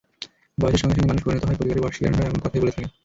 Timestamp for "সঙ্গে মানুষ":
0.95-1.23